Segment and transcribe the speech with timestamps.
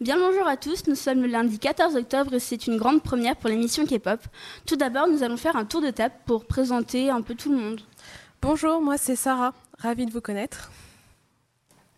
[0.00, 3.34] Bien bonjour à tous, nous sommes le lundi 14 octobre et c'est une grande première
[3.34, 4.20] pour l'émission K-pop.
[4.64, 7.56] Tout d'abord, nous allons faire un tour de table pour présenter un peu tout le
[7.56, 7.80] monde.
[8.40, 10.70] Bonjour, moi c'est Sarah, ravie de vous connaître.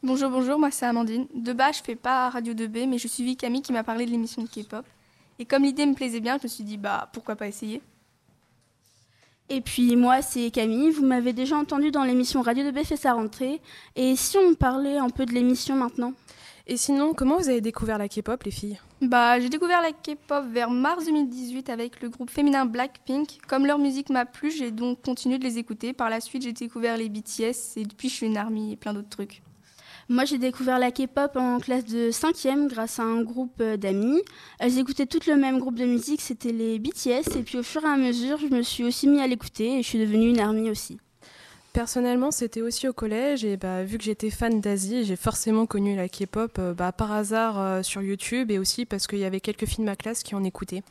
[0.03, 1.27] Bonjour, bonjour, moi c'est Amandine.
[1.35, 4.13] De bas, je fais pas Radio 2B, mais je suis Camille qui m'a parlé de
[4.13, 4.87] l'émission de K-pop.
[5.39, 7.83] Et comme l'idée me plaisait bien, je me suis dit, bah pourquoi pas essayer?
[9.51, 10.91] Et puis moi, c'est Camille.
[10.91, 13.61] Vous m'avez déjà entendu dans l'émission Radio 2B fait sa rentrée.
[13.95, 16.15] Et si on parlait un peu de l'émission maintenant?
[16.67, 18.79] Et sinon, comment vous avez découvert la K-pop, les filles?
[19.01, 23.39] Bah, j'ai découvert la K-pop vers mars 2018 avec le groupe féminin Blackpink.
[23.49, 25.93] Comme leur musique m'a plu, j'ai donc continué de les écouter.
[25.93, 28.95] Par la suite, j'ai découvert les BTS et depuis, je suis une army et plein
[28.95, 29.43] d'autres trucs.
[30.09, 34.21] Moi, j'ai découvert la K-pop en classe de 5e grâce à un groupe euh, d'amis.
[34.59, 37.37] Elles écoutaient toutes le même groupe de musique, c'était les BTS.
[37.37, 39.83] Et puis au fur et à mesure, je me suis aussi mis à l'écouter et
[39.83, 40.99] je suis devenue une army aussi.
[41.73, 45.95] Personnellement, c'était aussi au collège et bah, vu que j'étais fan d'Asie, j'ai forcément connu
[45.95, 49.41] la K-pop euh, bah, par hasard euh, sur YouTube et aussi parce qu'il y avait
[49.41, 50.83] quelques filles de ma classe qui en écoutaient.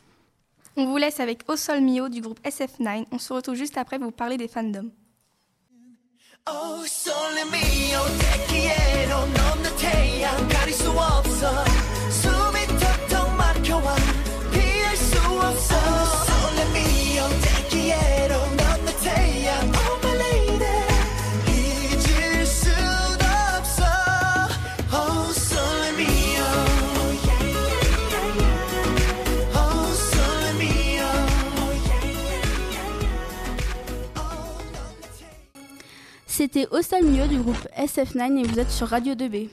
[0.76, 3.04] On vous laisse avec Au Sol Mio du groupe SF9.
[3.12, 4.90] On se retrouve juste après pour vous parler des fandoms.
[6.48, 6.82] Oh,
[7.50, 8.00] mio,
[36.40, 39.50] C'était au milieu du groupe SF9 et vous êtes sur Radio 2B.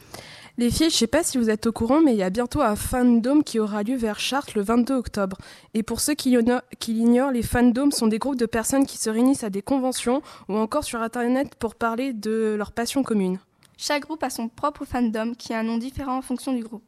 [0.58, 2.62] Les filles, je sais pas si vous êtes au courant, mais il y a bientôt
[2.62, 5.38] un fandom qui aura lieu vers Chartres le 22 octobre.
[5.74, 9.44] Et pour ceux qui l'ignorent, les fandoms sont des groupes de personnes qui se réunissent
[9.44, 13.40] à des conventions ou encore sur Internet pour parler de leur passion commune.
[13.76, 16.84] Chaque groupe a son propre fandom qui a un nom différent en fonction du groupe.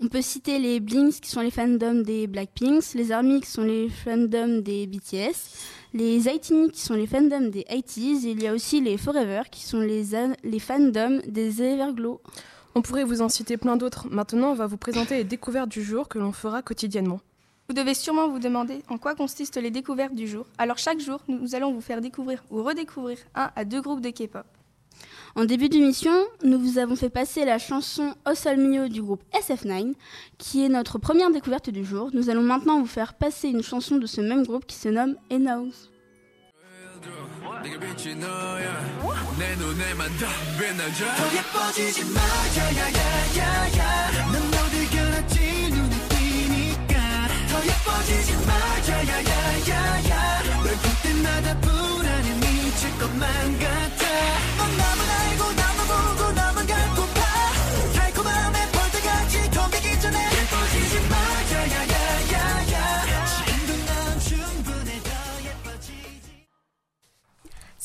[0.00, 3.62] On peut citer les Blinks qui sont les fandoms des Blackpinks, les Army qui sont
[3.62, 5.36] les fandoms des BTS,
[5.92, 9.42] les ITNI qui sont les fandoms des ITs, et il y a aussi les Forever
[9.50, 10.06] qui sont les,
[10.42, 12.20] les fandoms des Everglow.
[12.74, 14.08] On pourrait vous en citer plein d'autres.
[14.10, 17.20] Maintenant, on va vous présenter les découvertes du jour que l'on fera quotidiennement.
[17.68, 20.46] Vous devez sûrement vous demander en quoi consistent les découvertes du jour.
[20.58, 24.10] Alors chaque jour, nous allons vous faire découvrir ou redécouvrir un à deux groupes de
[24.10, 24.44] K-pop.
[25.36, 26.12] En début d'émission,
[26.44, 29.94] nous vous avons fait passer la chanson Au Mio du groupe SF9,
[30.38, 32.10] qui est notre première découverte du jour.
[32.12, 35.16] Nous allons maintenant vous faire passer une chanson de ce même groupe qui se nomme
[35.32, 35.90] Enaus.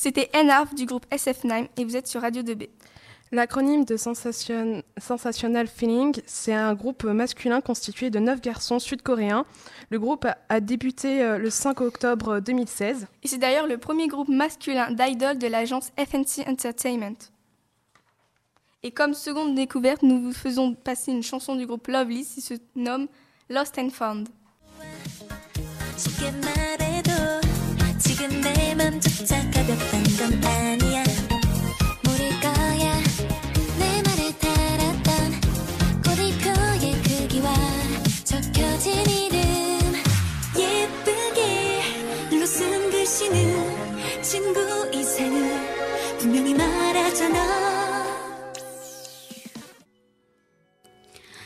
[0.09, 2.69] C'était NARF du groupe SF9 et vous êtes sur Radio 2B.
[3.31, 4.81] L'acronyme de Sensation...
[4.97, 9.45] Sensational Feeling, c'est un groupe masculin constitué de neuf garçons sud-coréens.
[9.91, 13.05] Le groupe a débuté euh, le 5 octobre 2016.
[13.21, 17.29] Et c'est d'ailleurs le premier groupe masculin d'idol de l'agence FNC Entertainment.
[18.81, 22.55] Et comme seconde découverte, nous vous faisons passer une chanson du groupe Lovely qui se
[22.75, 23.07] nomme
[23.47, 24.27] Lost and Found.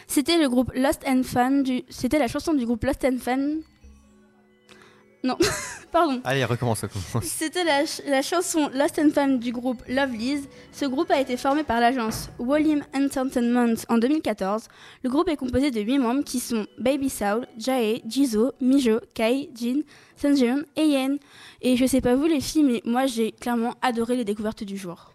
[0.08, 1.64] C'était le groupe Lost and Fun.
[1.90, 3.62] C'était la chanson du groupe Lost and Fun.
[5.26, 5.38] Non,
[5.94, 6.20] pardon.
[6.26, 6.84] Allez, recommence,
[7.22, 10.50] C'était la, chanson Lost and Fun du groupe Lovelies.
[10.74, 14.68] Ce groupe a été formé par l'agence Wolim Entertainment en 2014.
[15.02, 19.50] Le groupe est composé de 8 membres qui sont Baby Soul, Jae, Jizo, Mijo, Kai,
[19.56, 19.84] Jin,
[20.18, 21.18] Sunjeon et Yen.
[21.62, 24.76] Et je sais pas vous les filles, mais moi j'ai clairement adoré les découvertes du
[24.76, 25.14] jour.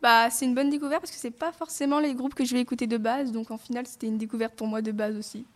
[0.00, 2.60] Bah, c'est une bonne découverte parce que c'est pas forcément les groupes que je vais
[2.60, 5.46] écouter de base, donc en final, c'était une découverte pour moi de base aussi.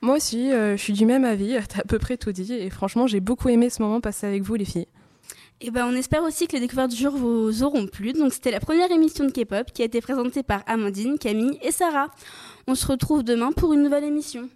[0.00, 2.70] Moi aussi, euh, je suis du même avis, t'as à peu près tout dit, et
[2.70, 4.86] franchement, j'ai beaucoup aimé ce moment passé avec vous, les filles.
[5.60, 8.12] Et ben, on espère aussi que les découvertes du jour vous auront plu.
[8.12, 11.72] Donc, c'était la première émission de K-pop qui a été présentée par Amandine, Camille et
[11.72, 12.10] Sarah.
[12.68, 14.48] On se retrouve demain pour une nouvelle émission.